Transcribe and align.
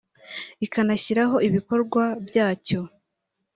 ikanashyiraho 0.65 1.35
ibikorwa 1.47 2.01
byacyo 2.27 2.79